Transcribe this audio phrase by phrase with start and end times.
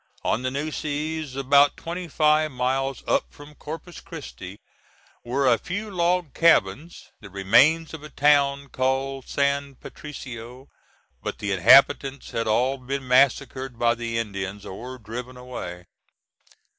[0.23, 4.59] On the Nueces, about twenty five miles up from Corpus Christi,
[5.23, 10.69] were a few log cabins, the remains of a town called San Patricio,
[11.21, 15.85] but the inhabitants had all been massacred by the Indians, or driven away.